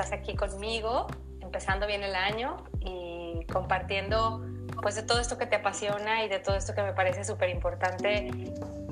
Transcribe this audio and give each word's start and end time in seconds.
estás 0.00 0.18
aquí 0.18 0.34
conmigo, 0.34 1.08
empezando 1.40 1.86
bien 1.86 2.02
el 2.02 2.14
año 2.14 2.64
y 2.80 3.44
compartiendo 3.52 4.42
pues 4.80 4.94
de 4.94 5.02
todo 5.02 5.20
esto 5.20 5.36
que 5.36 5.44
te 5.44 5.56
apasiona 5.56 6.24
y 6.24 6.28
de 6.28 6.38
todo 6.38 6.56
esto 6.56 6.74
que 6.74 6.82
me 6.82 6.94
parece 6.94 7.22
súper 7.22 7.50
importante 7.50 8.30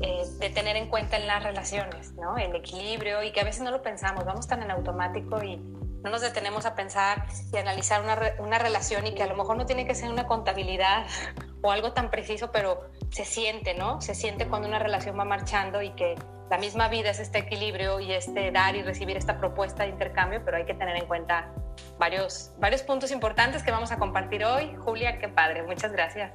eh, 0.03 0.25
de 0.39 0.51
tener 0.51 0.77
en 0.77 0.89
cuenta 0.89 1.17
en 1.17 1.27
las 1.27 1.43
relaciones, 1.43 2.13
¿no? 2.13 2.37
El 2.37 2.55
equilibrio 2.55 3.23
y 3.23 3.33
que 3.33 3.41
a 3.41 3.45
veces 3.45 3.63
no 3.63 3.71
lo 3.71 3.81
pensamos, 3.81 4.27
vamos 4.27 4.47
tan 4.47 4.63
en 4.63 4.71
automático 4.71 5.43
y 5.43 5.57
no 5.57 6.11
nos 6.11 6.21
detenemos 6.21 6.67
a 6.67 6.75
pensar 6.75 7.27
y 7.55 7.57
analizar 7.57 8.03
una, 8.03 8.19
una 8.39 8.59
relación 8.59 9.07
y 9.07 9.15
que 9.15 9.23
a 9.23 9.29
lo 9.29 9.37
mejor 9.37 9.57
no 9.57 9.65
tiene 9.65 9.87
que 9.87 9.95
ser 9.95 10.11
una 10.11 10.27
contabilidad 10.27 11.07
o 11.63 11.71
algo 11.71 11.93
tan 11.93 12.11
preciso, 12.11 12.51
pero 12.53 12.91
se 13.11 13.25
siente, 13.25 13.75
¿no? 13.75 14.01
Se 14.01 14.15
siente 14.15 14.47
cuando 14.49 14.69
una 14.69 14.79
relación 14.79 15.19
va 15.19 15.25
marchando 15.25 15.83
y 15.83 15.91
que 15.91 16.15
la 16.51 16.59
misma 16.59 16.89
vida 16.89 17.11
es 17.11 17.21
este 17.21 17.39
equilibrio 17.39 18.01
y 18.01 18.13
este 18.13 18.51
dar 18.51 18.75
y 18.75 18.83
recibir 18.83 19.17
esta 19.17 19.39
propuesta 19.39 19.83
de 19.83 19.91
intercambio, 19.91 20.43
pero 20.45 20.57
hay 20.57 20.65
que 20.65 20.75
tener 20.75 20.97
en 20.97 21.07
cuenta 21.07 21.53
varios, 21.99 22.53
varios 22.59 22.83
puntos 22.83 23.11
importantes 23.11 23.63
que 23.63 23.71
vamos 23.71 23.93
a 23.93 23.99
compartir 23.99 24.45
hoy. 24.45 24.75
Julia, 24.77 25.19
qué 25.19 25.29
padre, 25.29 25.63
muchas 25.63 25.93
gracias. 25.93 26.33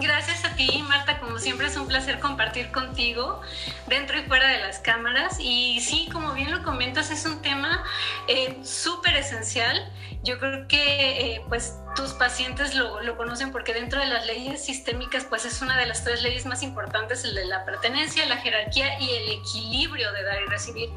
Gracias 0.00 0.44
a 0.44 0.54
ti, 0.54 0.84
Marta. 0.88 1.18
Como 1.18 1.40
siempre 1.40 1.66
es 1.66 1.76
un 1.76 1.88
placer 1.88 2.20
compartir 2.20 2.70
contigo 2.70 3.40
dentro 3.88 4.16
y 4.16 4.22
fuera 4.22 4.48
de 4.48 4.60
las 4.60 4.78
cámaras. 4.78 5.38
Y 5.40 5.80
sí, 5.80 6.08
como 6.12 6.34
bien 6.34 6.52
lo 6.52 6.62
comentas, 6.62 7.10
es 7.10 7.26
un 7.26 7.42
tema 7.42 7.82
eh, 8.28 8.56
súper 8.62 9.16
esencial. 9.16 9.92
Yo 10.22 10.38
creo 10.38 10.68
que 10.68 11.34
eh, 11.34 11.42
pues 11.48 11.78
tus 11.96 12.12
pacientes 12.12 12.76
lo, 12.76 13.02
lo, 13.02 13.16
conocen 13.16 13.50
porque 13.50 13.74
dentro 13.74 13.98
de 13.98 14.06
las 14.06 14.24
leyes 14.24 14.64
sistémicas 14.64 15.24
pues 15.24 15.44
es 15.44 15.62
una 15.62 15.76
de 15.76 15.86
las 15.86 16.04
tres 16.04 16.22
leyes 16.22 16.46
más 16.46 16.62
importantes, 16.62 17.24
el 17.24 17.34
de 17.34 17.46
la 17.46 17.64
pertenencia, 17.64 18.24
la 18.26 18.36
jerarquía 18.36 19.00
y 19.00 19.10
el 19.10 19.40
equilibrio 19.40 20.12
de 20.12 20.22
dar 20.22 20.42
y 20.42 20.46
recibir. 20.46 20.90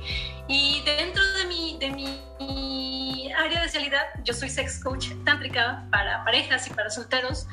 Y 0.48 0.84
dentro 0.86 1.24
de 1.34 1.46
mi, 1.46 1.78
de 1.80 1.90
mi 1.90 2.22
área 3.34 3.60
de 3.60 3.66
especialidad, 3.66 4.04
yo 4.24 4.34
soy 4.34 4.50
sex 4.50 4.84
coach 4.84 5.10
tántrica 5.26 5.86
para 5.92 6.24
parejas 6.24 6.68
y 6.68 6.70
para 6.72 6.90
solteros 6.90 7.48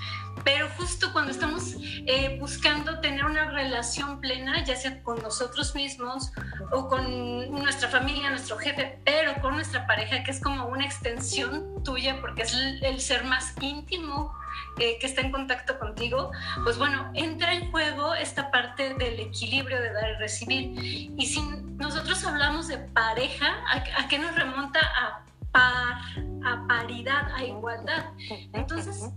pero 0.44 0.68
justo 0.76 1.12
cuando 1.12 1.30
estamos 1.30 1.74
eh, 2.06 2.38
buscando 2.40 3.00
tener 3.00 3.24
una 3.24 3.50
relación 3.50 4.20
plena, 4.20 4.64
ya 4.64 4.76
sea 4.76 5.02
con 5.02 5.20
nosotros 5.22 5.74
mismos 5.74 6.32
o 6.72 6.88
con 6.88 7.50
nuestra 7.50 7.88
familia, 7.88 8.30
nuestro 8.30 8.58
jefe, 8.58 8.98
pero 9.04 9.34
con 9.40 9.54
nuestra 9.54 9.86
pareja, 9.86 10.22
que 10.22 10.30
es 10.30 10.40
como 10.40 10.66
una 10.66 10.84
extensión 10.84 11.82
tuya 11.84 12.20
porque 12.20 12.42
es 12.42 12.54
el, 12.54 13.00
ser 13.00 13.24
más 13.24 13.54
íntimo 13.60 14.34
eh, 14.78 14.98
que 15.00 15.06
está 15.06 15.20
en 15.20 15.32
contacto 15.32 15.78
contigo, 15.78 16.30
pues 16.64 16.78
bueno, 16.78 17.10
entra 17.14 17.54
en 17.54 17.70
juego 17.70 18.14
esta 18.14 18.50
parte 18.50 18.94
del 18.94 19.20
equilibrio 19.20 19.80
de 19.80 19.92
dar 19.92 20.10
y 20.10 20.14
recibir. 20.14 21.12
Y 21.18 21.26
si 21.26 21.40
nosotros 21.76 22.24
hablamos 22.24 22.68
de 22.68 22.78
pareja, 22.78 23.56
¿a, 23.66 24.02
a 24.02 24.08
qué 24.08 24.18
nos 24.18 24.34
remonta 24.34 24.80
a 24.80 25.27
par, 25.58 25.98
a 26.44 26.66
paridad, 26.68 27.32
a 27.34 27.44
igualdad? 27.44 28.04
Entonces 28.52 29.10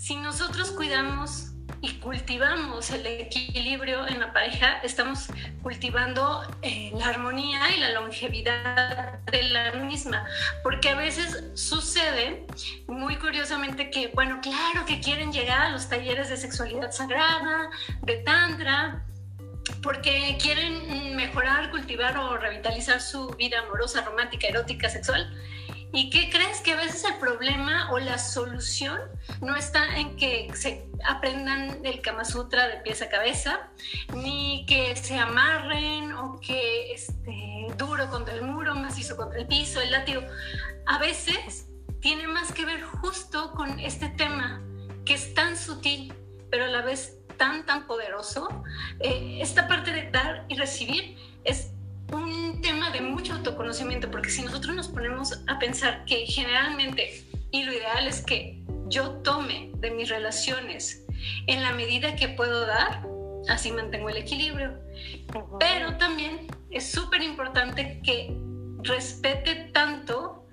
si 0.00 0.16
nosotros 0.16 0.70
cuidamos 0.70 1.52
y 1.82 1.92
cultivamos 1.98 2.90
el 2.90 3.06
equilibrio 3.06 4.08
en 4.08 4.18
la 4.18 4.32
pareja, 4.32 4.78
estamos 4.82 5.26
cultivando 5.62 6.42
eh, 6.62 6.90
la 6.94 7.08
armonía 7.08 7.70
y 7.76 7.80
la 7.80 7.90
longevidad 7.92 9.18
de 9.30 9.42
la 9.42 9.72
misma, 9.72 10.26
porque 10.62 10.88
a 10.88 10.94
veces 10.94 11.44
sucede 11.54 12.46
muy 12.86 13.16
curiosamente 13.16 13.90
que, 13.90 14.08
bueno, 14.08 14.40
claro 14.40 14.86
que 14.86 15.00
quieren 15.00 15.32
llegar 15.32 15.60
a 15.60 15.70
los 15.70 15.86
talleres 15.90 16.30
de 16.30 16.38
sexualidad 16.38 16.92
sagrada, 16.92 17.68
de 18.00 18.16
tantra, 18.22 19.04
porque 19.82 20.38
quieren 20.40 21.14
mejorar, 21.14 21.70
cultivar 21.70 22.16
o 22.16 22.38
revitalizar 22.38 23.02
su 23.02 23.28
vida 23.36 23.60
amorosa, 23.60 24.02
romántica, 24.02 24.48
erótica, 24.48 24.88
sexual 24.88 25.30
¿Y 25.92 26.10
qué 26.10 26.30
crees? 26.30 26.60
Que 26.60 26.72
a 26.72 26.76
veces 26.76 27.04
el 27.04 27.16
problema 27.16 27.90
o 27.90 27.98
la 27.98 28.18
solución 28.18 29.00
no 29.40 29.56
está 29.56 29.96
en 29.98 30.16
que 30.16 30.50
se 30.54 30.86
aprendan 31.04 31.84
el 31.84 32.00
Kama 32.00 32.24
Sutra 32.24 32.68
de 32.68 32.76
pies 32.78 33.02
a 33.02 33.08
cabeza, 33.08 33.68
ni 34.14 34.64
que 34.66 34.94
se 34.94 35.18
amarren 35.18 36.12
o 36.12 36.38
que 36.40 36.92
este, 36.92 37.66
duro 37.76 38.08
contra 38.08 38.34
el 38.34 38.42
muro, 38.42 38.74
macizo 38.74 39.16
contra 39.16 39.40
el 39.40 39.46
piso, 39.46 39.80
el 39.80 39.90
látigo. 39.90 40.22
A 40.86 40.98
veces 40.98 41.66
tiene 42.00 42.26
más 42.28 42.52
que 42.52 42.64
ver 42.64 42.82
justo 42.82 43.52
con 43.52 43.80
este 43.80 44.08
tema 44.10 44.62
que 45.04 45.14
es 45.14 45.34
tan 45.34 45.56
sutil, 45.56 46.14
pero 46.50 46.64
a 46.64 46.68
la 46.68 46.82
vez 46.82 47.18
tan, 47.36 47.66
tan 47.66 47.86
poderoso. 47.86 48.48
Eh, 49.00 49.38
esta 49.40 49.66
parte 49.66 49.92
de 49.92 50.10
dar 50.10 50.44
y 50.48 50.56
recibir 50.56 51.16
es 51.44 51.72
un 52.12 52.60
tema 52.60 52.90
de 52.90 53.00
mucho 53.00 53.34
autoconocimiento, 53.34 54.10
porque 54.10 54.30
si 54.30 54.42
nosotros 54.42 54.74
nos 54.74 54.88
ponemos 54.88 55.42
a 55.46 55.58
pensar 55.58 56.04
que 56.04 56.26
generalmente, 56.26 57.24
y 57.50 57.64
lo 57.64 57.72
ideal 57.72 58.06
es 58.06 58.22
que 58.22 58.62
yo 58.88 59.10
tome 59.22 59.70
de 59.76 59.90
mis 59.90 60.08
relaciones 60.08 61.04
en 61.46 61.62
la 61.62 61.72
medida 61.72 62.16
que 62.16 62.28
puedo 62.28 62.66
dar, 62.66 63.06
así 63.48 63.72
mantengo 63.72 64.08
el 64.08 64.16
equilibrio. 64.16 64.78
Pero 65.58 65.96
también 65.96 66.48
es 66.70 66.90
súper 66.90 67.22
importante 67.22 68.00
que 68.04 68.36
respete 68.82 69.70
tanto 69.72 70.46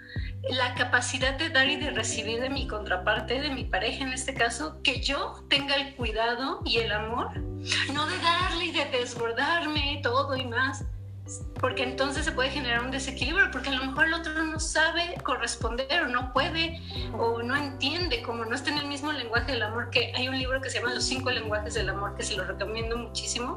la 0.49 0.73
capacidad 0.75 1.37
de 1.37 1.49
dar 1.49 1.67
y 1.67 1.75
de 1.75 1.91
recibir 1.91 2.39
de 2.39 2.49
mi 2.49 2.67
contraparte, 2.67 3.41
de 3.41 3.49
mi 3.49 3.65
pareja 3.65 4.03
en 4.03 4.13
este 4.13 4.33
caso, 4.33 4.81
que 4.81 5.01
yo 5.01 5.45
tenga 5.49 5.75
el 5.75 5.95
cuidado 5.95 6.61
y 6.63 6.77
el 6.77 6.91
amor, 6.91 7.37
no 7.93 8.05
de 8.05 8.17
darle 8.19 8.65
y 8.65 8.71
de 8.71 8.85
desbordarme 8.85 9.99
todo 10.03 10.35
y 10.37 10.45
más, 10.45 10.85
porque 11.59 11.83
entonces 11.83 12.25
se 12.25 12.31
puede 12.31 12.49
generar 12.49 12.81
un 12.81 12.91
desequilibrio, 12.91 13.49
porque 13.51 13.69
a 13.69 13.73
lo 13.73 13.85
mejor 13.85 14.05
el 14.05 14.13
otro 14.13 14.43
no 14.43 14.59
sabe 14.59 15.15
corresponder 15.23 16.03
o 16.03 16.07
no 16.07 16.33
puede 16.33 16.81
o 17.17 17.41
no 17.41 17.55
entiende, 17.55 18.21
como 18.21 18.45
no 18.45 18.55
está 18.55 18.71
en 18.71 18.79
el 18.79 18.87
mismo 18.87 19.11
lenguaje 19.11 19.51
del 19.51 19.63
amor, 19.63 19.89
que 19.89 20.13
hay 20.15 20.27
un 20.27 20.37
libro 20.37 20.61
que 20.61 20.69
se 20.69 20.79
llama 20.79 20.93
Los 20.93 21.05
cinco 21.05 21.31
lenguajes 21.31 21.73
del 21.73 21.89
amor, 21.89 22.15
que 22.15 22.23
se 22.23 22.35
lo 22.35 22.43
recomiendo 22.45 22.97
muchísimo. 22.97 23.55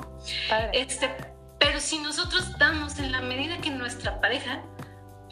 Este, 0.73 1.15
pero 1.59 1.81
si 1.81 1.99
nosotros 1.99 2.59
damos 2.59 2.99
en 2.99 3.13
la 3.13 3.21
medida 3.21 3.59
que 3.59 3.71
nuestra 3.71 4.21
pareja 4.21 4.63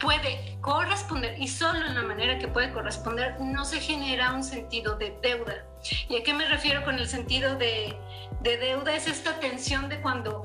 puede 0.00 0.58
corresponder 0.60 1.40
y 1.40 1.48
solo 1.48 1.84
en 1.84 1.94
la 1.94 2.02
manera 2.02 2.38
que 2.38 2.48
puede 2.48 2.72
corresponder, 2.72 3.40
no 3.40 3.64
se 3.64 3.80
genera 3.80 4.32
un 4.32 4.44
sentido 4.44 4.96
de 4.96 5.16
deuda. 5.22 5.64
¿Y 6.08 6.16
a 6.16 6.22
qué 6.22 6.34
me 6.34 6.46
refiero 6.46 6.84
con 6.84 6.98
el 6.98 7.08
sentido 7.08 7.56
de, 7.56 7.96
de 8.42 8.56
deuda? 8.58 8.94
Es 8.94 9.08
esta 9.08 9.40
tensión 9.40 9.88
de 9.88 10.00
cuando 10.00 10.42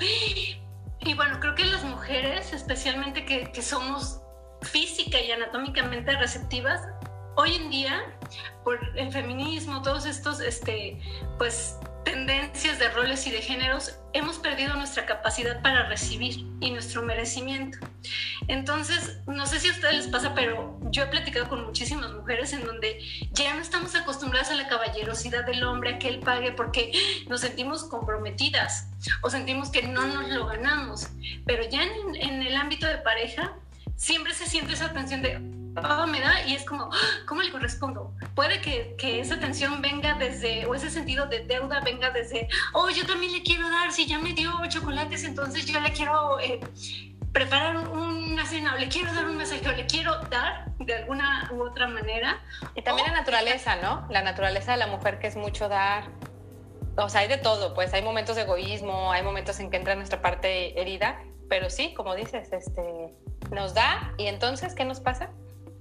y 1.06 1.14
bueno, 1.14 1.40
creo 1.40 1.56
que 1.56 1.66
las 1.66 1.84
mujeres, 1.84 2.54
especialmente 2.54 3.26
que, 3.26 3.52
que 3.52 3.62
somos 3.62 4.22
física 4.62 5.20
y 5.20 5.32
anatómicamente 5.32 6.16
receptivas, 6.16 6.82
hoy 7.36 7.56
en 7.56 7.70
día, 7.70 8.04
por 8.64 8.80
el 8.98 9.12
feminismo, 9.12 9.82
todos 9.82 10.06
estos, 10.06 10.40
este, 10.40 11.00
pues, 11.38 11.78
tendencias 12.04 12.80
de 12.80 12.90
roles 12.90 13.26
y 13.28 13.32
de 13.32 13.42
géneros, 13.42 13.98
hemos 14.14 14.38
perdido 14.38 14.76
nuestra 14.76 15.06
capacidad 15.06 15.62
para 15.62 15.88
recibir 15.88 16.46
y 16.60 16.72
nuestro 16.72 17.02
merecimiento. 17.02 17.78
Entonces, 18.48 19.20
no 19.26 19.46
sé 19.46 19.60
si 19.60 19.70
a 19.70 19.72
ustedes 19.72 19.96
les 19.96 20.08
pasa, 20.08 20.34
pero 20.36 20.80
yo 20.92 21.04
he 21.04 21.08
platicado 21.08 21.48
con 21.48 21.66
muchísimas 21.66 22.12
mujeres 22.12 22.54
en 22.54 22.66
donde 22.66 23.00
ya 23.32 23.54
no 23.56 23.62
estamos 23.62 23.96
acostumbradas 23.96 24.52
a 24.52 24.56
la 24.56 24.68
caballerosidad 25.14 25.46
del 25.46 25.64
hombre, 25.64 25.96
a 25.96 26.00
que 26.00 26.08
él 26.10 26.20
pague 26.20 26.52
porque 26.52 26.92
nos 27.28 27.42
sentimos 27.42 27.84
comprometidas 27.84 28.88
o 29.22 29.30
sentimos 29.30 29.70
que 29.70 29.84
no 29.84 30.06
nos 30.08 30.30
lo 30.30 30.48
ganamos. 30.48 31.10
Pero 31.46 31.64
ya 31.70 31.84
en, 31.84 32.16
en 32.16 32.42
el 32.42 32.56
ámbito 32.56 32.88
de 32.88 32.98
pareja, 32.98 33.54
siempre 33.96 34.34
se 34.34 34.48
siente 34.48 34.74
esa 34.74 34.92
tensión 34.92 35.22
de, 35.22 35.40
me 35.40 36.20
da 36.20 36.46
y 36.46 36.54
es 36.54 36.66
como, 36.66 36.90
ah, 36.92 36.98
¿cómo 37.28 37.42
le 37.42 37.52
correspondo? 37.52 38.14
Puede 38.36 38.62
que, 38.62 38.96
que, 38.98 39.20
esa 39.20 39.40
tensión 39.40 39.82
venga 39.82 40.16
desde, 40.16 40.66
o 40.66 40.76
ese 40.76 40.90
sentido 40.90 41.26
de 41.28 41.46
deuda 41.46 41.82
venga 41.82 42.12
desde, 42.12 42.48
oh, 42.74 42.90
yo 42.90 43.06
también 43.06 43.32
le 43.32 43.44
quiero 43.44 43.70
dar, 43.70 43.92
si 43.92 44.06
ya 44.06 44.20
me 44.20 44.34
dio 44.34 44.52
chocolates, 44.70 45.24
entonces 45.24 45.66
yo 45.66 45.80
le 45.80 45.92
quiero 45.92 46.40
eh, 46.40 46.60
preparar 47.34 47.76
una 47.76 48.46
cena, 48.46 48.76
o 48.76 48.78
le 48.78 48.88
quiero 48.88 49.14
dar 49.14 49.26
un 49.26 49.36
mensaje, 49.36 49.68
o 49.68 49.72
le 49.72 49.86
quiero 49.86 50.20
dar 50.30 50.66
de 50.78 50.96
alguna 50.96 51.50
u 51.52 51.64
otra 51.64 51.88
manera. 51.88 52.42
Y 52.76 52.84
también 52.84 53.08
la 53.08 53.20
naturaleza, 53.20 53.76
¿no? 53.78 54.08
La 54.10 54.22
naturaleza 54.22 54.74
de 54.74 54.78
la 54.78 54.88
mujer 54.88 55.20
que 55.20 55.28
es 55.28 55.36
mucho 55.36 55.68
dar. 55.68 56.06
O 56.96 57.10
sea, 57.10 57.22
hay 57.22 57.28
de 57.28 57.38
todo, 57.38 57.74
pues 57.74 57.94
hay 57.94 58.04
momentos 58.04 58.36
de 58.36 58.44
egoísmo, 58.44 59.12
hay 59.12 59.24
momentos 59.24 59.60
en 59.60 59.72
que 59.72 59.78
entra 59.78 59.96
nuestra 59.96 60.22
parte 60.22 60.80
herida, 60.80 61.20
pero 61.50 61.72
sí, 61.72 61.94
como 61.96 62.14
dices, 62.14 62.54
este, 62.54 63.16
nos 63.52 63.74
da 63.74 64.14
y 64.18 64.28
entonces, 64.28 64.76
¿qué 64.76 64.86
nos 64.86 65.00
pasa? 65.00 65.32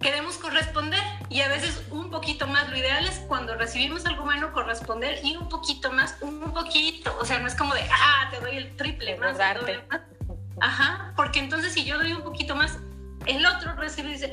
queremos 0.02 0.36
corresponder 0.36 1.00
y 1.30 1.40
a 1.40 1.48
veces 1.48 1.80
un 1.90 2.10
poquito 2.10 2.46
más. 2.46 2.68
Lo 2.68 2.76
ideal 2.76 3.06
es 3.06 3.20
cuando 3.28 3.54
recibimos 3.54 4.04
algo 4.04 4.24
bueno 4.24 4.52
corresponder 4.52 5.20
y 5.24 5.36
un 5.36 5.48
poquito 5.48 5.90
más, 5.92 6.16
un 6.20 6.52
poquito. 6.52 7.16
O 7.20 7.24
sea, 7.24 7.38
no 7.38 7.46
es 7.46 7.54
como 7.54 7.72
de, 7.72 7.82
ah, 7.82 8.28
te 8.30 8.40
doy 8.40 8.56
el 8.56 8.76
triple 8.76 9.16
más. 9.16 9.38
Darte. 9.38 9.80
Ajá, 10.60 11.12
porque 11.16 11.40
entonces 11.40 11.72
si 11.72 11.84
yo 11.84 11.98
doy 11.98 12.12
un 12.12 12.22
poquito 12.22 12.54
más, 12.54 12.78
el 13.26 13.44
otro 13.46 13.74
recibe 13.74 14.10
y 14.10 14.12
dice, 14.12 14.32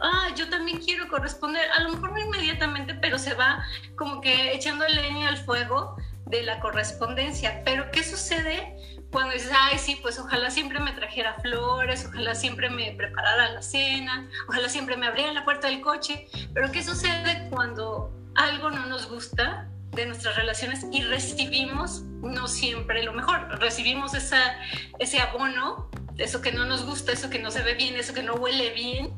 ah, 0.00 0.28
yo 0.36 0.48
también 0.48 0.80
quiero 0.80 1.08
corresponder. 1.08 1.68
A 1.78 1.82
lo 1.82 1.90
mejor 1.90 2.12
no 2.12 2.18
inmediatamente, 2.18 2.94
pero 2.94 3.18
se 3.18 3.34
va 3.34 3.64
como 3.96 4.20
que 4.20 4.52
echando 4.52 4.86
leña 4.88 5.28
al 5.28 5.38
fuego 5.38 5.96
de 6.26 6.42
la 6.42 6.60
correspondencia. 6.60 7.62
Pero 7.64 7.90
¿qué 7.90 8.02
sucede 8.02 8.76
cuando 9.10 9.34
dices, 9.34 9.52
ay, 9.56 9.78
sí, 9.78 9.98
pues 10.02 10.18
ojalá 10.18 10.50
siempre 10.50 10.80
me 10.80 10.92
trajera 10.92 11.34
flores, 11.40 12.06
ojalá 12.08 12.34
siempre 12.34 12.70
me 12.70 12.92
preparara 12.92 13.52
la 13.52 13.62
cena, 13.62 14.28
ojalá 14.48 14.68
siempre 14.68 14.96
me 14.96 15.06
abriera 15.06 15.32
la 15.32 15.44
puerta 15.44 15.68
del 15.68 15.80
coche? 15.80 16.26
Pero 16.52 16.72
¿qué 16.72 16.82
sucede 16.82 17.48
cuando 17.50 18.12
algo 18.34 18.70
no 18.70 18.86
nos 18.86 19.08
gusta 19.08 19.68
de 19.94 20.06
nuestras 20.06 20.36
relaciones 20.36 20.86
y 20.92 21.02
recibimos 21.02 22.02
no 22.22 22.48
siempre 22.48 23.02
lo 23.02 23.12
mejor? 23.12 23.58
Recibimos 23.60 24.14
esa, 24.14 24.56
ese 24.98 25.20
abono, 25.20 25.90
eso 26.16 26.40
que 26.40 26.52
no 26.52 26.64
nos 26.64 26.84
gusta, 26.84 27.12
eso 27.12 27.30
que 27.30 27.38
no 27.38 27.50
se 27.50 27.62
ve 27.62 27.74
bien, 27.74 27.96
eso 27.96 28.14
que 28.14 28.22
no 28.22 28.34
huele 28.34 28.72
bien. 28.72 29.12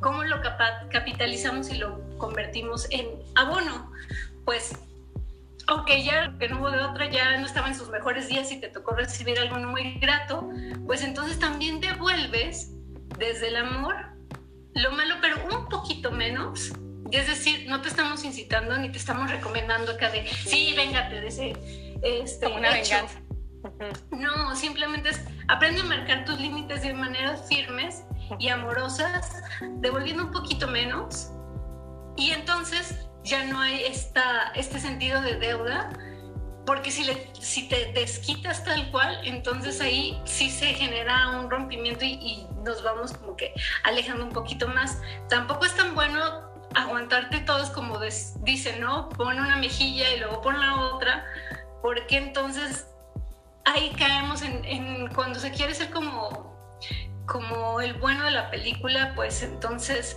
¿Cómo 0.00 0.24
lo 0.24 0.40
capitalizamos 0.90 1.70
y 1.70 1.78
lo 1.78 2.00
convertimos 2.18 2.88
en 2.90 3.06
abono? 3.36 3.92
Pues 4.44 4.72
ok, 5.68 5.90
ya 6.02 6.36
que 6.38 6.48
no 6.48 6.58
hubo 6.58 6.70
de 6.70 6.80
otra, 6.80 7.08
ya 7.10 7.38
no 7.38 7.46
estaba 7.46 7.68
en 7.68 7.74
sus 7.74 7.88
mejores 7.88 8.28
días 8.28 8.50
y 8.50 8.60
te 8.60 8.68
tocó 8.68 8.94
recibir 8.94 9.38
algo 9.38 9.58
muy 9.58 9.94
grato, 10.00 10.48
pues 10.86 11.02
entonces 11.02 11.38
también 11.38 11.80
devuelves 11.80 12.72
desde 13.18 13.48
el 13.48 13.56
amor 13.56 14.12
lo 14.74 14.92
malo, 14.92 15.16
pero 15.20 15.36
un 15.54 15.68
poquito 15.68 16.10
menos. 16.10 16.72
Y 17.12 17.16
es 17.16 17.26
decir, 17.26 17.66
no 17.68 17.82
te 17.82 17.88
estamos 17.90 18.24
incitando 18.24 18.76
ni 18.78 18.90
te 18.90 18.96
estamos 18.96 19.30
recomendando 19.30 19.92
acá 19.92 20.08
de, 20.08 20.26
sí, 20.26 20.72
véngate 20.74 21.20
de 21.20 21.28
ese... 21.28 21.52
Este, 22.02 22.46
Como 22.46 22.56
una 22.56 22.70
venganza. 22.70 23.20
No, 24.10 24.56
simplemente 24.56 25.10
es 25.10 25.20
aprende 25.46 25.82
a 25.82 25.84
marcar 25.84 26.24
tus 26.24 26.40
límites 26.40 26.82
de 26.82 26.94
maneras 26.94 27.46
firmes 27.48 28.02
y 28.38 28.48
amorosas, 28.48 29.42
devolviendo 29.80 30.24
un 30.24 30.32
poquito 30.32 30.66
menos. 30.66 31.30
Y 32.16 32.30
entonces 32.30 33.06
ya 33.24 33.44
no 33.44 33.60
hay 33.60 33.84
esta, 33.84 34.50
este 34.54 34.80
sentido 34.80 35.20
de 35.20 35.36
deuda, 35.36 35.90
porque 36.64 36.90
si, 36.90 37.04
le, 37.04 37.30
si 37.38 37.68
te 37.68 37.92
desquitas 37.92 38.64
tal 38.64 38.90
cual, 38.90 39.20
entonces 39.24 39.80
ahí 39.82 40.18
sí 40.24 40.50
se 40.50 40.72
genera 40.74 41.28
un 41.38 41.50
rompimiento 41.50 42.04
y, 42.04 42.46
nos 42.64 42.80
vamos 42.84 43.12
como 43.12 43.34
que 43.34 43.52
alejando 43.82 44.24
un 44.24 44.30
poquito 44.30 44.68
más. 44.68 45.00
Tampoco 45.28 45.66
es 45.66 45.74
tan 45.74 45.96
bueno 45.96 46.51
aguantarte 46.74 47.40
todos 47.40 47.70
como 47.70 47.98
dicen, 48.40 48.80
¿no? 48.80 49.08
Pon 49.10 49.38
una 49.38 49.56
mejilla 49.56 50.14
y 50.14 50.20
luego 50.20 50.40
pon 50.40 50.60
la 50.60 50.76
otra, 50.76 51.24
porque 51.82 52.18
entonces 52.18 52.86
ahí 53.64 53.92
caemos 53.98 54.42
en, 54.42 54.64
en 54.64 55.08
cuando 55.14 55.38
se 55.38 55.50
quiere 55.50 55.74
ser 55.74 55.90
como 55.90 56.52
como 57.26 57.80
el 57.80 57.94
bueno 57.94 58.24
de 58.24 58.32
la 58.32 58.50
película, 58.50 59.12
pues 59.14 59.42
entonces, 59.42 60.16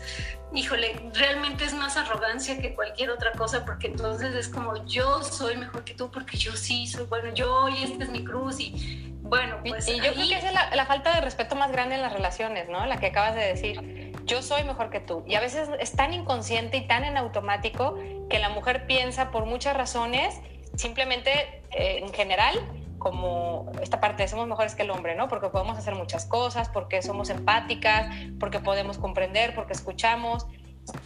híjole, 0.53 1.09
realmente 1.13 1.65
es 1.65 1.73
más 1.73 1.97
arrogancia 1.97 2.59
que 2.59 2.75
cualquier 2.75 3.11
otra 3.11 3.31
cosa, 3.33 3.63
porque 3.65 3.87
entonces 3.87 4.33
es 4.35 4.49
como 4.49 4.85
yo 4.85 5.23
soy 5.23 5.55
mejor 5.55 5.83
que 5.83 5.93
tú, 5.93 6.11
porque 6.11 6.37
yo 6.37 6.53
sí 6.53 6.87
soy 6.87 7.05
bueno, 7.05 7.33
yo 7.33 7.69
y 7.69 7.83
esta 7.83 8.03
es 8.03 8.09
mi 8.09 8.23
cruz 8.23 8.59
y 8.59 9.13
bueno, 9.21 9.59
pues... 9.65 9.87
Y, 9.87 9.97
yo 9.97 10.13
creo 10.13 10.27
que 10.27 10.35
esa 10.35 10.47
es 10.47 10.53
la, 10.53 10.75
la, 10.75 10.85
falta 10.85 11.15
de 11.15 11.21
respeto 11.21 11.55
más 11.55 11.71
grande 11.71 11.95
en 11.95 12.01
las 12.01 12.13
relaciones, 12.13 12.69
¿no? 12.69 12.85
La 12.85 12.97
que 12.97 13.07
acabas 13.07 13.35
de 13.35 13.41
decir, 13.41 14.04
yo 14.25 14.41
soy 14.41 14.63
mejor 14.63 14.89
que 14.89 14.99
tú. 14.99 15.23
Y 15.27 15.35
a 15.35 15.39
veces 15.39 15.69
es 15.79 15.91
tan 15.93 16.13
inconsciente 16.13 16.77
y 16.77 16.87
tan 16.87 17.03
en 17.03 17.17
automático 17.17 17.97
que 18.29 18.39
la 18.39 18.49
mujer 18.49 18.85
piensa 18.87 19.31
por 19.31 19.45
muchas 19.45 19.77
razones, 19.77 20.41
simplemente 20.75 21.61
eh, 21.71 21.99
en 22.03 22.11
general, 22.13 22.59
como 22.97 23.71
esta 23.81 23.99
parte 23.99 24.23
de 24.23 24.27
somos 24.27 24.47
mejores 24.47 24.73
que 24.73 24.81
el 24.81 24.89
hombre, 24.89 25.15
¿no? 25.15 25.27
Porque 25.27 25.49
podemos 25.49 25.77
hacer 25.77 25.95
muchas 25.95 26.25
cosas, 26.25 26.69
porque 26.69 27.01
somos 27.01 27.29
empáticas, 27.29 28.07
porque 28.39 28.59
podemos 28.59 28.97
comprender, 28.97 29.53
porque 29.53 29.73
escuchamos. 29.73 30.47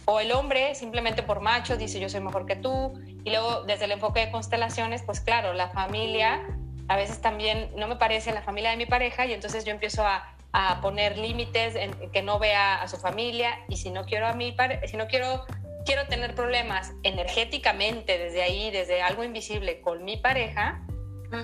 O 0.06 0.20
el 0.20 0.32
hombre, 0.32 0.74
simplemente 0.74 1.22
por 1.22 1.40
macho, 1.40 1.76
dice 1.76 2.00
yo 2.00 2.08
soy 2.08 2.20
mejor 2.20 2.46
que 2.46 2.56
tú. 2.56 2.92
Y 3.24 3.30
luego, 3.30 3.64
desde 3.64 3.84
el 3.84 3.92
enfoque 3.92 4.20
de 4.20 4.30
constelaciones, 4.30 5.02
pues 5.02 5.20
claro, 5.20 5.52
la 5.52 5.68
familia, 5.68 6.42
a 6.88 6.96
veces 6.96 7.20
también 7.20 7.70
no 7.76 7.86
me 7.86 7.96
parece 7.96 8.32
la 8.32 8.42
familia 8.42 8.70
de 8.70 8.76
mi 8.76 8.86
pareja 8.86 9.26
y 9.26 9.32
entonces 9.32 9.64
yo 9.64 9.72
empiezo 9.72 10.06
a, 10.06 10.34
a 10.52 10.80
poner 10.80 11.16
límites 11.16 11.76
en 11.76 11.92
que 12.10 12.22
no 12.22 12.38
vea 12.38 12.82
a 12.82 12.88
su 12.88 12.96
familia 12.96 13.58
y 13.68 13.76
si 13.76 13.90
no 13.90 14.04
quiero 14.04 14.26
a 14.26 14.32
mi 14.32 14.54
si 14.86 14.96
no 14.96 15.06
quiero 15.06 15.44
quiero 15.84 16.06
tener 16.06 16.34
problemas 16.34 16.92
energéticamente 17.02 18.18
desde 18.18 18.42
ahí, 18.42 18.70
desde 18.70 19.02
algo 19.02 19.24
invisible 19.24 19.80
con 19.80 20.04
mi 20.04 20.16
pareja, 20.16 20.82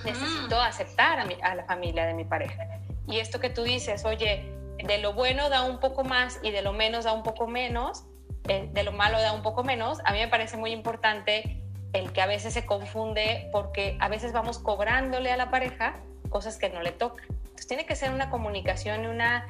necesito 0.04 0.60
aceptar 0.60 1.18
a, 1.20 1.54
la 1.54 1.64
familia 1.64 2.06
de 2.06 2.14
mi 2.14 2.24
pareja. 2.24 2.80
Y 3.06 3.18
esto 3.18 3.40
que 3.40 3.50
tú 3.50 3.62
dices, 3.62 4.04
oye, 4.04 4.52
de 4.78 4.98
lo 4.98 5.14
bueno 5.14 5.48
da 5.48 5.62
un 5.62 5.78
poco 5.80 6.04
más 6.04 6.38
y 6.42 6.50
de 6.50 6.62
lo 6.62 6.72
menos 6.72 7.04
da 7.04 7.12
un 7.12 7.22
poco 7.22 7.46
menos, 7.46 8.04
eh, 8.48 8.68
de 8.72 8.82
lo 8.82 8.92
malo 8.92 9.20
da 9.20 9.32
un 9.32 9.42
poco 9.42 9.64
menos, 9.64 10.00
a 10.04 10.12
mí 10.12 10.18
me 10.18 10.28
parece 10.28 10.56
muy 10.56 10.72
importante 10.72 11.62
el 11.92 12.12
que 12.12 12.20
a 12.20 12.26
veces 12.26 12.52
se 12.52 12.66
confunde 12.66 13.48
porque 13.52 13.96
a 14.00 14.08
veces 14.08 14.32
vamos 14.32 14.58
cobrándole 14.58 15.32
a 15.32 15.36
la 15.36 15.50
pareja 15.50 15.96
cosas 16.28 16.58
que 16.58 16.68
no 16.68 16.82
le 16.82 16.92
tocan. 16.92 17.26
Entonces 17.56 17.68
tiene 17.68 17.86
que 17.86 17.96
ser 17.96 18.12
una 18.12 18.28
comunicación 18.28 19.04
y 19.04 19.06
una, 19.06 19.46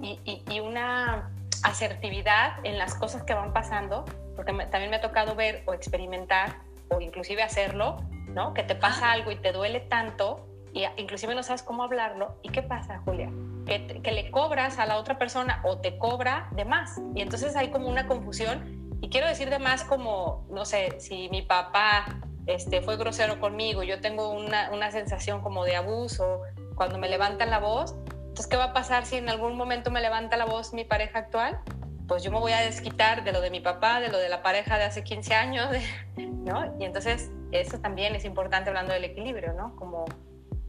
y, 0.00 0.60
una 0.60 1.32
asertividad 1.64 2.64
en 2.64 2.78
las 2.78 2.94
cosas 2.94 3.24
que 3.24 3.34
van 3.34 3.52
pasando, 3.52 4.04
porque 4.36 4.52
también 4.52 4.90
me 4.90 4.96
ha 4.96 5.00
tocado 5.00 5.34
ver 5.34 5.64
o 5.66 5.74
experimentar 5.74 6.60
o 6.88 7.00
inclusive 7.00 7.42
hacerlo 7.42 7.96
¿no? 8.28 8.54
Que 8.54 8.62
te 8.62 8.76
pasa 8.76 9.10
algo 9.10 9.32
y 9.32 9.36
te 9.36 9.50
duele 9.50 9.80
tanto 9.80 10.46
y 10.72 10.84
inclusive 10.98 11.34
no 11.34 11.42
sabes 11.42 11.64
cómo 11.64 11.82
hablarlo. 11.82 12.36
¿Y 12.44 12.50
qué 12.50 12.62
pasa, 12.62 13.00
Julia? 13.04 13.28
Que, 13.66 14.00
que, 14.00 14.12
le 14.12 14.30
cobras 14.30 14.78
a 14.78 14.86
la 14.86 14.98
otra 14.98 15.18
persona 15.18 15.60
o 15.64 15.78
te 15.78 15.98
cobra 15.98 16.46
de 16.52 16.64
más. 16.64 17.00
Y 17.16 17.22
entonces 17.22 17.56
hay 17.56 17.70
como 17.70 17.88
una 17.88 18.06
confusión. 18.06 18.96
Y 19.00 19.08
quiero 19.08 19.26
decir 19.26 19.50
de 19.50 19.58
más 19.58 19.82
como, 19.82 20.46
no 20.48 20.64
sé, 20.64 21.00
si 21.00 21.28
mi 21.30 21.42
papá 21.42 22.20
este, 22.46 22.82
fue 22.82 22.96
grosero 22.96 23.40
conmigo, 23.40 23.82
yo 23.82 24.00
tengo 24.00 24.30
una, 24.30 24.70
una 24.70 24.92
sensación 24.92 25.40
como 25.40 25.64
de 25.64 25.74
abuso 25.74 26.42
cuando 26.78 26.96
me 26.96 27.08
levantan 27.08 27.50
la 27.50 27.58
voz. 27.58 27.94
Entonces, 28.08 28.46
¿qué 28.46 28.56
va 28.56 28.66
a 28.66 28.72
pasar 28.72 29.04
si 29.04 29.16
en 29.16 29.28
algún 29.28 29.56
momento 29.56 29.90
me 29.90 30.00
levanta 30.00 30.38
la 30.38 30.46
voz 30.46 30.72
mi 30.72 30.84
pareja 30.84 31.18
actual? 31.18 31.60
Pues 32.06 32.22
yo 32.22 32.30
me 32.30 32.38
voy 32.38 32.52
a 32.52 32.60
desquitar 32.60 33.24
de 33.24 33.32
lo 33.32 33.42
de 33.42 33.50
mi 33.50 33.60
papá, 33.60 34.00
de 34.00 34.08
lo 34.08 34.16
de 34.16 34.30
la 34.30 34.42
pareja 34.42 34.78
de 34.78 34.84
hace 34.84 35.04
15 35.04 35.34
años, 35.34 35.68
¿no? 36.16 36.74
Y 36.78 36.84
entonces 36.84 37.30
eso 37.52 37.80
también 37.80 38.14
es 38.14 38.24
importante 38.24 38.70
hablando 38.70 38.94
del 38.94 39.04
equilibrio, 39.04 39.52
¿no? 39.52 39.76
Como 39.76 40.06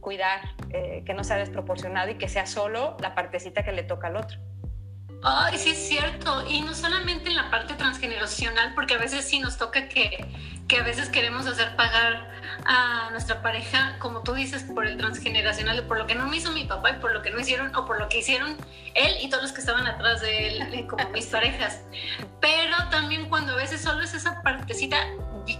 cuidar 0.00 0.40
eh, 0.70 1.02
que 1.06 1.14
no 1.14 1.24
sea 1.24 1.36
desproporcionado 1.36 2.10
y 2.10 2.16
que 2.16 2.28
sea 2.28 2.46
solo 2.46 2.96
la 3.00 3.14
partecita 3.14 3.62
que 3.62 3.72
le 3.72 3.84
toca 3.84 4.08
al 4.08 4.16
otro. 4.16 4.38
Ay, 5.22 5.58
sí 5.58 5.70
es 5.70 5.88
cierto. 5.88 6.44
Y 6.48 6.62
no 6.62 6.74
solamente 6.74 7.28
en 7.28 7.36
la 7.36 7.50
parte 7.50 7.74
transgeneracional, 7.74 8.74
porque 8.74 8.94
a 8.94 8.98
veces 8.98 9.24
sí 9.24 9.38
nos 9.38 9.58
toca 9.58 9.88
que, 9.88 10.26
que 10.66 10.78
a 10.78 10.82
veces 10.82 11.08
queremos 11.08 11.46
hacer 11.46 11.76
pagar 11.76 12.39
a 12.66 13.08
nuestra 13.10 13.42
pareja, 13.42 13.96
como 13.98 14.22
tú 14.22 14.34
dices, 14.34 14.62
por 14.62 14.86
el 14.86 14.96
transgeneracional, 14.96 15.84
por 15.84 15.98
lo 15.98 16.06
que 16.06 16.14
no 16.14 16.26
me 16.26 16.36
hizo 16.36 16.52
mi 16.52 16.64
papá 16.64 16.90
y 16.90 16.92
por 16.94 17.12
lo 17.12 17.22
que 17.22 17.30
no 17.30 17.40
hicieron, 17.40 17.74
o 17.74 17.86
por 17.86 17.98
lo 17.98 18.08
que 18.08 18.18
hicieron 18.18 18.56
él 18.94 19.16
y 19.20 19.28
todos 19.28 19.42
los 19.42 19.52
que 19.52 19.60
estaban 19.60 19.86
atrás 19.86 20.20
de 20.20 20.48
él, 20.48 20.86
como 20.88 21.08
mis 21.10 21.26
parejas. 21.36 21.82
Pero 22.40 22.76
también 22.90 23.28
cuando 23.28 23.52
a 23.52 23.56
veces 23.56 23.80
solo 23.80 24.02
es 24.02 24.14
esa 24.14 24.42
partecita, 24.42 24.96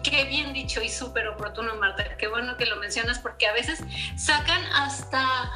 qué 0.02 0.24
bien 0.24 0.52
dicho 0.52 0.80
y 0.82 0.88
súper 0.88 1.28
oportuno, 1.28 1.74
Marta, 1.76 2.04
qué 2.16 2.28
bueno 2.28 2.56
que 2.56 2.66
lo 2.66 2.76
mencionas, 2.76 3.18
porque 3.18 3.46
a 3.46 3.52
veces 3.52 3.82
sacan 4.16 4.62
hasta 4.74 5.50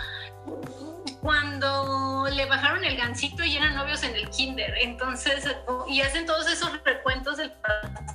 cuando 1.21 2.29
le 2.31 2.45
bajaron 2.47 2.85
el 2.85 2.97
gancito 2.97 3.45
y 3.45 3.57
eran 3.57 3.75
novios 3.75 4.03
en 4.03 4.15
el 4.15 4.29
kinder, 4.31 4.75
entonces, 4.81 5.49
y 5.89 6.01
hacen 6.03 6.27
todos 6.27 6.47
esos 6.49 6.71
recuentos 6.85 7.39
del 7.39 7.53
pasado 7.53 8.14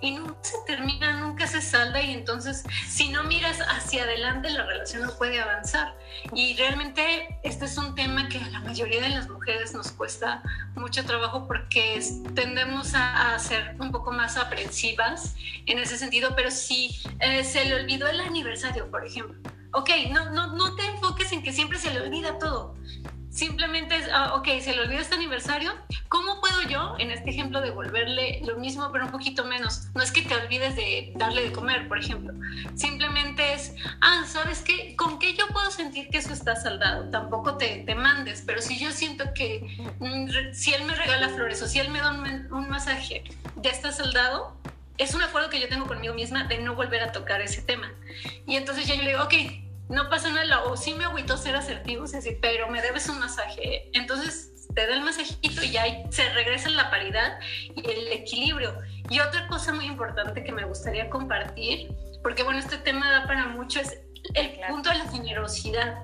y 0.00 0.12
nunca 0.12 0.38
se 0.42 0.56
termina, 0.66 1.20
nunca 1.20 1.46
se 1.46 1.60
salda 1.60 2.00
y 2.02 2.12
entonces 2.12 2.64
si 2.86 3.08
no 3.08 3.24
miras 3.24 3.58
hacia 3.60 4.04
adelante 4.04 4.50
la 4.50 4.64
relación 4.64 5.02
no 5.02 5.12
puede 5.16 5.40
avanzar. 5.40 5.96
Y 6.34 6.56
realmente 6.56 7.38
este 7.42 7.64
es 7.64 7.78
un 7.78 7.94
tema 7.94 8.28
que 8.28 8.38
a 8.38 8.48
la 8.48 8.60
mayoría 8.60 9.00
de 9.00 9.08
las 9.10 9.28
mujeres 9.28 9.72
nos 9.72 9.92
cuesta 9.92 10.42
mucho 10.74 11.04
trabajo 11.04 11.46
porque 11.46 12.02
tendemos 12.34 12.92
a, 12.94 13.38
ser 13.38 13.76
un 13.78 13.92
poco 13.92 14.12
más 14.12 14.36
aprensivas 14.36 15.34
en 15.66 15.78
ese 15.78 15.98
sentido, 15.98 16.34
pero 16.34 16.50
si 16.50 16.96
eh, 17.20 17.44
se 17.44 17.64
le 17.64 17.74
olvidó 17.74 18.06
el 18.08 18.20
aniversario, 18.20 18.90
por 18.90 19.04
ejemplo, 19.04 19.38
ok, 19.72 19.90
no, 20.10 20.30
no, 20.30 20.54
no 20.54 20.74
te 20.74 20.86
enfoques 20.86 21.32
en 21.32 21.42
que 21.42 21.52
siempre 21.52 21.78
se 21.78 21.92
le 21.92 22.00
olvida 22.00 22.38
todo. 22.38 22.74
Simplemente 23.36 23.94
es, 23.96 24.08
ah, 24.10 24.34
ok, 24.36 24.48
se 24.60 24.74
le 24.74 24.80
olvida 24.80 25.00
este 25.00 25.14
aniversario. 25.14 25.74
¿Cómo 26.08 26.40
yo, 26.62 26.96
en 26.98 27.10
este 27.10 27.30
ejemplo, 27.30 27.60
devolverle 27.60 28.40
lo 28.44 28.56
mismo, 28.56 28.90
pero 28.92 29.06
un 29.06 29.10
poquito 29.10 29.44
menos? 29.44 29.88
No 29.94 30.02
es 30.02 30.12
que 30.12 30.22
te 30.22 30.34
olvides 30.34 30.76
de 30.76 31.12
darle 31.16 31.42
de 31.42 31.52
comer, 31.52 31.88
por 31.88 31.98
ejemplo. 31.98 32.32
Simplemente 32.74 33.52
es, 33.52 33.74
ah, 34.00 34.24
¿sabes 34.26 34.62
qué? 34.62 34.96
¿Con 34.96 35.18
qué 35.18 35.34
yo 35.34 35.46
puedo 35.48 35.70
sentir 35.70 36.08
que 36.08 36.18
eso 36.18 36.32
está 36.32 36.56
saldado? 36.56 37.10
Tampoco 37.10 37.56
te, 37.56 37.84
te 37.86 37.94
mandes, 37.94 38.42
pero 38.46 38.60
si 38.60 38.78
yo 38.78 38.90
siento 38.92 39.32
que 39.34 39.78
mm, 40.00 40.52
si 40.52 40.74
él 40.74 40.84
me 40.84 40.94
regala 40.94 41.28
flores 41.30 41.62
o 41.62 41.66
si 41.66 41.78
él 41.78 41.90
me 41.90 42.00
da 42.00 42.12
un, 42.12 42.52
un 42.52 42.68
masaje, 42.68 43.24
ya 43.56 43.70
está 43.70 43.92
saldado, 43.92 44.56
es 44.98 45.14
un 45.14 45.22
acuerdo 45.22 45.50
que 45.50 45.60
yo 45.60 45.68
tengo 45.68 45.86
conmigo 45.86 46.14
misma 46.14 46.44
de 46.44 46.58
no 46.58 46.74
volver 46.74 47.02
a 47.02 47.12
tocar 47.12 47.40
ese 47.40 47.62
tema. 47.62 47.92
Y 48.46 48.56
entonces 48.56 48.86
ya 48.86 48.94
yo 48.94 49.02
le 49.02 49.10
digo, 49.10 49.24
ok, 49.24 49.34
no 49.88 50.08
pasa 50.08 50.30
nada, 50.30 50.64
o 50.64 50.76
sí 50.76 50.94
me 50.94 51.04
agüito 51.04 51.36
ser 51.36 51.56
asertivo, 51.56 52.06
decir, 52.06 52.38
pero 52.40 52.68
me 52.68 52.82
debes 52.82 53.08
un 53.08 53.18
masaje. 53.18 53.88
Entonces 53.92 54.52
te 54.74 54.86
da 54.86 54.94
el 54.94 55.02
masajito 55.02 55.62
y 55.62 55.70
ya 55.70 55.84
se 56.10 56.28
regresa 56.30 56.68
la 56.70 56.90
paridad 56.90 57.38
y 57.74 57.88
el 57.88 58.08
equilibrio. 58.12 58.78
Y 59.08 59.20
otra 59.20 59.46
cosa 59.48 59.72
muy 59.72 59.86
importante 59.86 60.42
que 60.42 60.52
me 60.52 60.64
gustaría 60.64 61.08
compartir, 61.08 61.88
porque 62.22 62.42
bueno, 62.42 62.58
este 62.58 62.78
tema 62.78 63.10
da 63.10 63.26
para 63.26 63.46
mucho, 63.48 63.80
es 63.80 64.00
el 64.34 64.58
punto 64.68 64.90
de 64.90 64.98
la 64.98 65.08
generosidad. 65.10 66.02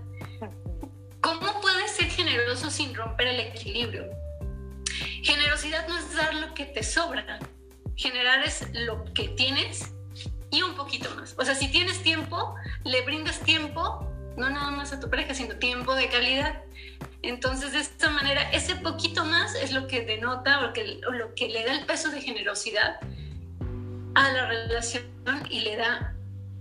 ¿Cómo 1.20 1.60
puedes 1.60 1.90
ser 1.92 2.06
generoso 2.06 2.70
sin 2.70 2.94
romper 2.94 3.28
el 3.28 3.40
equilibrio? 3.40 4.08
Generosidad 5.22 5.86
no 5.88 5.98
es 5.98 6.14
dar 6.16 6.34
lo 6.34 6.54
que 6.54 6.66
te 6.66 6.82
sobra, 6.82 7.38
generar 7.96 8.44
es 8.44 8.66
lo 8.72 9.04
que 9.12 9.28
tienes 9.28 9.92
y 10.52 10.62
un 10.62 10.74
poquito 10.74 11.10
más. 11.16 11.34
O 11.38 11.44
sea, 11.44 11.56
si 11.56 11.68
tienes 11.68 12.02
tiempo, 12.02 12.54
le 12.84 13.02
brindas 13.02 13.40
tiempo, 13.40 14.06
no 14.36 14.48
nada 14.50 14.70
más 14.70 14.92
a 14.92 15.00
tu 15.00 15.10
pareja, 15.10 15.34
sino 15.34 15.56
tiempo 15.56 15.94
de 15.96 16.08
calidad. 16.08 16.62
Entonces, 17.22 17.72
de 17.72 17.80
esta 17.80 18.10
manera, 18.10 18.42
ese 18.52 18.76
poquito 18.76 19.24
más 19.24 19.54
es 19.54 19.72
lo 19.72 19.86
que 19.86 20.02
denota 20.02 20.64
o, 20.66 20.72
que, 20.72 21.00
o 21.08 21.12
lo 21.12 21.34
que 21.34 21.48
le 21.48 21.64
da 21.64 21.72
el 21.72 21.86
peso 21.86 22.10
de 22.10 22.20
generosidad 22.20 23.00
a 24.14 24.30
la 24.30 24.46
relación 24.46 25.04
y 25.48 25.60
le 25.60 25.76
da 25.76 26.14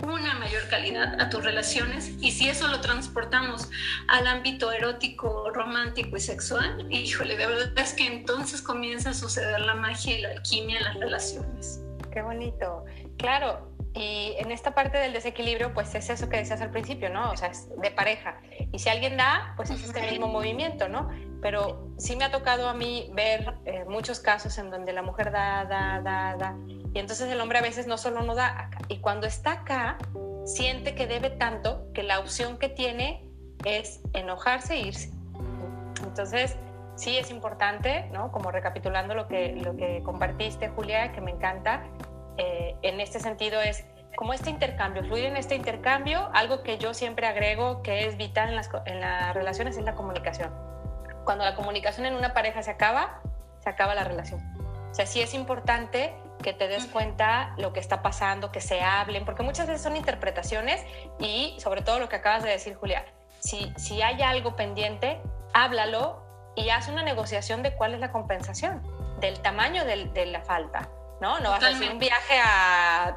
una 0.03 0.33
mayor 0.35 0.67
calidad 0.69 1.19
a 1.19 1.29
tus 1.29 1.43
relaciones 1.43 2.11
y 2.21 2.31
si 2.31 2.49
eso 2.49 2.67
lo 2.67 2.81
transportamos 2.81 3.69
al 4.07 4.25
ámbito 4.25 4.71
erótico, 4.71 5.51
romántico 5.51 6.17
y 6.17 6.19
sexual, 6.19 6.87
híjole, 6.89 7.37
de 7.37 7.45
verdad 7.45 7.77
es 7.77 7.93
que 7.93 8.07
entonces 8.07 8.61
comienza 8.61 9.11
a 9.11 9.13
suceder 9.13 9.59
la 9.59 9.75
magia 9.75 10.17
y 10.17 10.21
la 10.21 10.29
alquimia 10.29 10.77
en 10.77 10.83
las 10.85 10.95
relaciones. 10.95 11.81
Qué 12.11 12.21
bonito. 12.21 12.85
Claro, 13.17 13.70
y 13.93 14.35
en 14.37 14.51
esta 14.51 14.73
parte 14.73 14.97
del 14.97 15.11
desequilibrio, 15.11 15.73
pues 15.73 15.93
es 15.95 16.09
eso 16.09 16.29
que 16.29 16.37
decías 16.37 16.61
al 16.61 16.71
principio, 16.71 17.09
¿no? 17.09 17.31
O 17.31 17.37
sea, 17.37 17.49
es 17.49 17.67
de 17.77 17.91
pareja. 17.91 18.39
Y 18.71 18.79
si 18.79 18.89
alguien 18.89 19.17
da, 19.17 19.53
pues 19.57 19.69
es 19.69 19.83
este 19.83 20.01
mismo 20.09 20.27
movimiento, 20.27 20.87
¿no? 20.87 21.09
Pero 21.41 21.89
sí 21.97 22.15
me 22.15 22.23
ha 22.23 22.31
tocado 22.31 22.69
a 22.69 22.73
mí 22.73 23.11
ver 23.13 23.55
eh, 23.65 23.83
muchos 23.89 24.19
casos 24.19 24.57
en 24.57 24.69
donde 24.69 24.93
la 24.93 25.01
mujer 25.01 25.31
da, 25.31 25.65
da, 25.65 25.99
da, 26.01 26.37
da. 26.37 26.55
Y 26.93 26.99
entonces 26.99 27.29
el 27.29 27.41
hombre 27.41 27.59
a 27.59 27.61
veces 27.61 27.85
no 27.85 27.97
solo 27.97 28.21
no 28.21 28.33
da 28.33 28.61
acá. 28.61 28.77
Y 28.87 28.99
cuando 28.99 29.27
está 29.27 29.51
acá, 29.53 29.97
siente 30.45 30.95
que 30.95 31.05
debe 31.05 31.29
tanto 31.29 31.91
que 31.93 32.03
la 32.03 32.19
opción 32.19 32.57
que 32.57 32.69
tiene 32.69 33.27
es 33.65 34.01
enojarse 34.13 34.75
e 34.75 34.87
irse. 34.87 35.11
Entonces, 36.03 36.57
sí 36.95 37.17
es 37.17 37.29
importante, 37.29 38.09
¿no? 38.13 38.31
Como 38.31 38.51
recapitulando 38.51 39.15
lo 39.15 39.27
que, 39.27 39.53
lo 39.55 39.75
que 39.75 40.01
compartiste, 40.03 40.69
Julia, 40.69 41.11
que 41.11 41.21
me 41.21 41.31
encanta, 41.31 41.83
eh, 42.37 42.75
en 42.81 42.99
este 42.99 43.19
sentido 43.19 43.61
es 43.61 43.85
como 44.15 44.33
este 44.33 44.49
intercambio, 44.49 45.03
fluir 45.03 45.25
en 45.25 45.37
este 45.37 45.55
intercambio, 45.55 46.29
algo 46.33 46.63
que 46.63 46.77
yo 46.77 46.93
siempre 46.93 47.27
agrego 47.27 47.81
que 47.81 48.07
es 48.07 48.17
vital 48.17 48.49
en 48.49 48.55
las, 48.55 48.69
en 48.85 48.99
las 48.99 49.33
relaciones 49.33 49.77
es 49.77 49.83
la 49.83 49.95
comunicación. 49.95 50.53
Cuando 51.23 51.43
la 51.45 51.55
comunicación 51.55 52.05
en 52.05 52.15
una 52.15 52.33
pareja 52.33 52.61
se 52.61 52.71
acaba, 52.71 53.21
se 53.59 53.69
acaba 53.69 53.95
la 53.95 54.03
relación. 54.03 54.41
O 54.91 54.93
sea, 54.93 55.05
sí 55.05 55.21
es 55.21 55.33
importante 55.33 56.13
que 56.43 56.53
te 56.53 56.67
des 56.67 56.85
cuenta 56.87 57.53
lo 57.57 57.71
que 57.71 57.79
está 57.79 58.01
pasando, 58.01 58.51
que 58.51 58.59
se 58.59 58.81
hablen, 58.81 59.23
porque 59.25 59.43
muchas 59.43 59.67
veces 59.67 59.81
son 59.81 59.95
interpretaciones 59.95 60.83
y 61.19 61.55
sobre 61.59 61.81
todo 61.81 61.99
lo 61.99 62.09
que 62.09 62.17
acabas 62.17 62.43
de 62.43 62.49
decir, 62.49 62.75
Julia, 62.75 63.05
si, 63.39 63.71
si 63.77 64.01
hay 64.01 64.21
algo 64.21 64.55
pendiente, 64.55 65.21
háblalo 65.53 66.21
y 66.55 66.69
haz 66.69 66.89
una 66.89 67.03
negociación 67.03 67.63
de 67.63 67.73
cuál 67.75 67.93
es 67.93 67.99
la 67.99 68.11
compensación, 68.11 68.81
del 69.19 69.39
tamaño 69.41 69.85
de 69.85 70.25
la 70.25 70.41
falta. 70.41 70.89
¿No? 71.21 71.39
No 71.39 71.51
vas 71.51 71.63
a 71.63 71.69
hacer 71.69 71.91
un 71.91 71.99
viaje 71.99 72.33
a, 72.43 73.15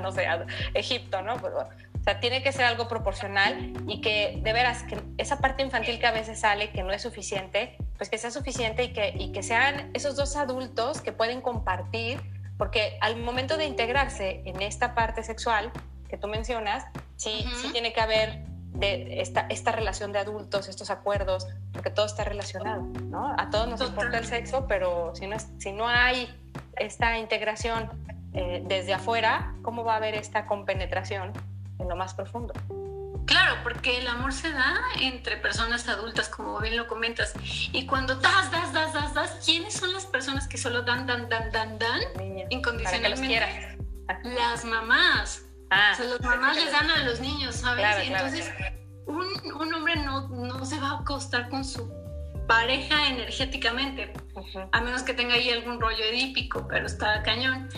no 0.00 0.10
sé, 0.10 0.26
a 0.26 0.44
Egipto, 0.74 1.22
¿no? 1.22 1.36
Pues, 1.36 1.52
o 1.54 2.02
sea, 2.02 2.18
tiene 2.20 2.42
que 2.42 2.52
ser 2.52 2.64
algo 2.64 2.88
proporcional 2.88 3.72
y 3.86 4.00
que 4.00 4.40
de 4.42 4.52
veras, 4.52 4.82
que 4.84 4.98
esa 5.18 5.38
parte 5.38 5.62
infantil 5.62 5.98
que 6.00 6.06
a 6.06 6.12
veces 6.12 6.40
sale, 6.40 6.70
que 6.70 6.82
no 6.82 6.92
es 6.92 7.02
suficiente, 7.02 7.76
pues 7.98 8.08
que 8.08 8.18
sea 8.18 8.30
suficiente 8.30 8.84
y 8.84 8.92
que, 8.92 9.12
y 9.16 9.32
que 9.32 9.42
sean 9.42 9.90
esos 9.92 10.16
dos 10.16 10.36
adultos 10.36 11.00
que 11.00 11.12
pueden 11.12 11.40
compartir, 11.40 12.20
porque 12.56 12.96
al 13.00 13.16
momento 13.16 13.56
de 13.56 13.66
integrarse 13.66 14.42
en 14.46 14.62
esta 14.62 14.94
parte 14.94 15.22
sexual 15.22 15.70
que 16.08 16.16
tú 16.16 16.28
mencionas, 16.28 16.86
sí, 17.16 17.44
sí 17.60 17.70
tiene 17.72 17.92
que 17.92 18.00
haber 18.00 18.44
de 18.76 19.20
esta, 19.20 19.46
esta 19.48 19.72
relación 19.72 20.12
de 20.12 20.20
adultos, 20.20 20.68
estos 20.68 20.90
acuerdos, 20.90 21.48
porque 21.72 21.90
todo 21.90 22.06
está 22.06 22.24
relacionado, 22.24 22.82
¿no? 23.04 23.34
A 23.36 23.50
todos 23.50 23.68
nos 23.68 23.80
importa 23.80 24.18
el 24.18 24.26
sexo, 24.26 24.66
pero 24.66 25.14
si 25.14 25.26
no, 25.26 25.36
si 25.58 25.72
no 25.72 25.88
hay 25.88 26.28
esta 26.76 27.18
integración 27.18 27.90
eh, 28.32 28.62
desde 28.64 28.94
afuera, 28.94 29.54
¿cómo 29.62 29.84
va 29.84 29.94
a 29.94 29.96
haber 29.96 30.14
esta 30.14 30.46
compenetración 30.46 31.32
en 31.78 31.88
lo 31.88 31.96
más 31.96 32.14
profundo? 32.14 32.52
Claro, 33.26 33.56
porque 33.64 33.98
el 33.98 34.06
amor 34.06 34.32
se 34.32 34.52
da 34.52 34.76
entre 35.00 35.36
personas 35.36 35.88
adultas, 35.88 36.28
como 36.28 36.60
bien 36.60 36.76
lo 36.76 36.86
comentas. 36.86 37.32
Y 37.72 37.86
cuando 37.86 38.14
das, 38.16 38.50
das, 38.52 38.72
das, 38.72 38.92
das, 38.92 39.14
das, 39.14 39.30
¿quiénes 39.44 39.74
son 39.74 39.92
las 39.92 40.06
personas 40.06 40.46
que 40.46 40.58
solo 40.58 40.82
dan, 40.82 41.06
dan, 41.06 41.28
dan, 41.28 41.50
dan, 41.50 41.78
dan? 41.78 42.00
incondicionalmente. 42.50 43.78
Las 44.22 44.64
mamás. 44.64 45.42
Ah, 45.70 45.90
o 45.94 45.96
sea, 45.96 46.06
las 46.06 46.20
mamás 46.20 46.56
les 46.56 46.70
dan 46.70 46.88
a 46.88 47.02
los 47.02 47.18
niños, 47.20 47.56
¿sabes? 47.56 47.84
Entonces, 48.06 48.52
Un, 49.06 49.24
un, 49.60 49.74
hombre 49.74 49.96
no, 49.96 50.28
no 50.28 50.64
se 50.64 50.80
va 50.80 50.90
a 50.90 50.98
acostar 50.98 51.48
con 51.48 51.64
su 51.64 51.88
pareja 52.46 53.08
energéticamente, 53.08 54.12
a 54.72 54.80
menos 54.80 55.02
que 55.02 55.14
tenga 55.14 55.34
ahí 55.34 55.50
algún 55.50 55.80
rollo 55.80 56.04
edípico, 56.04 56.66
pero 56.68 56.86
está 56.86 57.22
cañón. 57.22 57.68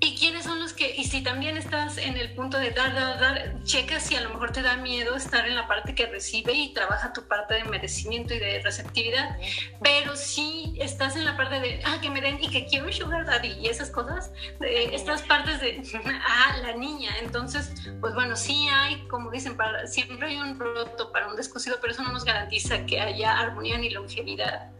¿Y 0.00 0.14
quiénes 0.16 0.44
son 0.44 0.60
los 0.60 0.65
que, 0.76 0.94
y 0.94 1.04
si 1.04 1.22
también 1.22 1.56
estás 1.56 1.98
en 1.98 2.16
el 2.16 2.34
punto 2.34 2.58
de 2.58 2.70
dar, 2.70 2.94
dar, 2.94 3.18
dar, 3.18 3.62
checa 3.64 3.98
si 3.98 4.14
a 4.14 4.20
lo 4.20 4.30
mejor 4.30 4.52
te 4.52 4.62
da 4.62 4.76
miedo 4.76 5.16
estar 5.16 5.46
en 5.46 5.54
la 5.54 5.66
parte 5.66 5.94
que 5.94 6.06
recibe 6.06 6.52
y 6.52 6.72
trabaja 6.72 7.12
tu 7.12 7.26
parte 7.26 7.54
de 7.54 7.64
merecimiento 7.64 8.34
y 8.34 8.38
de 8.38 8.60
receptividad, 8.62 9.36
pero 9.82 10.14
si 10.14 10.76
estás 10.78 11.16
en 11.16 11.24
la 11.24 11.36
parte 11.36 11.60
de, 11.60 11.80
ah, 11.84 11.98
que 12.00 12.10
me 12.10 12.20
den 12.20 12.38
y 12.42 12.48
que 12.48 12.66
quiero 12.66 12.92
sugar 12.92 13.26
daddy 13.26 13.48
y 13.60 13.66
esas 13.66 13.90
cosas, 13.90 14.30
de 14.60 14.94
estas 14.94 15.22
partes 15.22 15.60
de, 15.60 15.82
ah, 16.04 16.56
la 16.62 16.74
niña, 16.74 17.10
entonces, 17.22 17.72
pues 18.00 18.14
bueno, 18.14 18.36
sí 18.36 18.68
hay, 18.72 19.06
como 19.08 19.30
dicen, 19.30 19.56
para, 19.56 19.86
siempre 19.86 20.28
hay 20.28 20.36
un 20.36 20.58
roto 20.58 21.10
para 21.10 21.28
un 21.28 21.36
descosido, 21.36 21.78
pero 21.80 21.92
eso 21.92 22.02
no 22.02 22.12
nos 22.12 22.24
garantiza 22.24 22.84
que 22.86 23.00
haya 23.00 23.38
armonía 23.38 23.78
ni 23.78 23.90
longevidad 23.90 24.70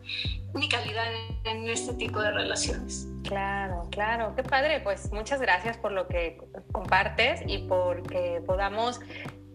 ni 0.55 0.69
calidad 0.69 1.07
en 1.45 1.69
este 1.69 1.93
tipo 1.95 2.21
de 2.21 2.31
relaciones. 2.33 3.09
Claro, 3.27 3.89
claro, 3.91 4.35
qué 4.37 4.43
padre. 4.43 4.81
Pues 4.81 5.13
muchas 5.13 5.41
gracias 5.41 5.77
por 5.77 5.93
lo 5.93 6.07
que 6.07 6.39
compartes 6.73 7.43
y 7.47 7.59
por 7.67 8.03
que 8.03 8.43
podamos 8.47 9.01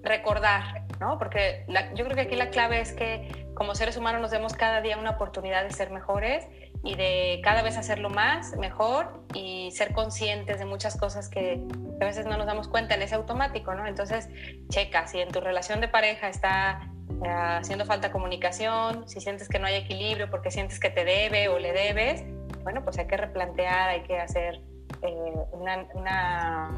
recordar, 0.04 0.84
¿no? 1.00 1.18
Porque 1.18 1.66
yo 1.96 2.06
creo 2.06 2.16
que 2.16 2.22
aquí 2.22 2.36
la 2.36 2.50
clave 2.50 2.82
es 2.82 2.92
que 2.94 3.50
como 3.54 3.76
seres 3.76 3.98
humanos 3.98 4.22
nos 4.22 4.32
demos 4.32 4.54
cada 4.54 4.82
día 4.82 4.98
una 4.98 5.12
oportunidad 5.12 5.64
de 5.64 5.72
ser 5.72 5.92
mejores 5.92 6.48
y 6.84 6.96
de 6.96 7.40
cada 7.44 7.62
vez 7.62 7.78
hacerlo 7.78 8.10
más, 8.10 8.58
mejor 8.58 9.24
y 9.34 9.70
ser 9.72 9.94
conscientes 9.94 10.58
de 10.58 10.66
muchas 10.66 10.98
cosas 10.98 11.30
que 11.30 11.64
a 12.02 12.06
veces 12.06 12.26
no 12.26 12.38
nos 12.38 12.48
damos 12.48 12.68
cuenta 12.68 12.96
en 12.96 13.04
ese 13.04 13.16
automático, 13.16 13.76
¿no? 13.76 13.86
Entonces, 13.86 14.30
checa, 14.70 15.08
si 15.08 15.20
en 15.20 15.30
tu 15.30 15.42
relación 15.42 15.80
de 15.80 15.88
pareja 15.88 16.28
está 16.28 16.92
eh, 17.24 17.30
haciendo 17.30 17.86
falta 17.86 18.12
comunicación, 18.12 19.08
si 19.08 19.22
sientes 19.22 19.48
que 19.48 19.60
no 19.60 19.68
hay 19.68 19.76
equilibrio 19.76 20.32
porque 20.32 20.50
sientes 20.50 20.80
que 20.80 20.90
te 20.90 21.06
debe 21.06 21.50
o 21.50 21.60
le 21.60 21.72
debes, 21.72 22.24
bueno, 22.64 22.84
pues 22.84 22.98
hay 23.00 23.08
que 23.08 23.18
replantear, 23.18 23.90
hay 23.90 24.04
que 24.04 24.20
hacer 24.20 24.62
eh, 25.02 25.34
una, 25.52 25.86
una 25.94 26.70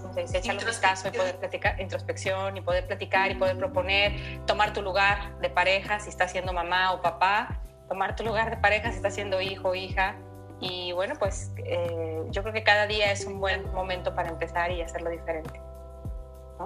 ¿cómo 0.00 0.14
se 0.14 0.22
dice? 0.22 0.38
Echarle 0.38 0.60
un 0.60 0.68
vistazo 0.68 1.08
y 1.08 1.12
poder 1.12 1.36
platicar, 1.36 1.80
introspección 1.80 2.56
y 2.56 2.60
poder 2.60 2.86
platicar 2.86 3.30
y 3.30 3.34
poder 3.34 3.56
proponer, 3.56 4.44
tomar 4.46 4.72
tu 4.72 4.82
lugar 4.82 5.38
de 5.40 5.50
pareja 5.50 6.00
si 6.00 6.10
estás 6.10 6.32
siendo 6.32 6.52
mamá 6.52 6.92
o 6.92 7.02
papá, 7.02 7.60
tomar 7.88 8.16
tu 8.16 8.24
lugar 8.24 8.50
de 8.50 8.56
pareja 8.56 8.90
si 8.90 8.96
estás 8.96 9.14
siendo 9.14 9.40
hijo 9.40 9.70
o 9.70 9.74
hija. 9.74 10.16
Y 10.60 10.92
bueno, 10.92 11.14
pues 11.18 11.52
eh, 11.66 12.22
yo 12.30 12.42
creo 12.42 12.54
que 12.54 12.64
cada 12.64 12.86
día 12.86 13.12
es 13.12 13.26
un 13.26 13.40
buen 13.40 13.70
momento 13.72 14.14
para 14.14 14.30
empezar 14.30 14.70
y 14.70 14.80
hacerlo 14.80 15.10
diferente. 15.10 15.60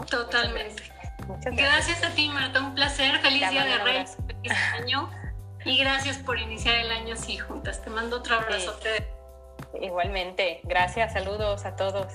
Totalmente. 0.09 0.85
Muchas 1.27 1.55
gracias. 1.55 2.05
a 2.05 2.11
ti, 2.11 2.29
Marta. 2.29 2.61
Un 2.61 2.75
placer. 2.75 3.19
Feliz 3.19 3.51
Día 3.51 3.65
de 3.65 3.79
Reyes. 3.79 4.17
Feliz 4.27 4.53
año. 4.81 5.11
Y 5.65 5.79
gracias 5.79 6.19
por 6.19 6.39
iniciar 6.39 6.77
el 6.77 6.91
año 6.91 7.15
así 7.15 7.39
juntas. 7.39 7.83
Te 7.83 7.91
mando 7.91 8.17
otro 8.17 8.37
abrazote. 8.37 9.09
Igualmente. 9.81 10.61
Gracias. 10.65 11.13
Saludos 11.13 11.65
a 11.65 11.77
todos. 11.77 12.07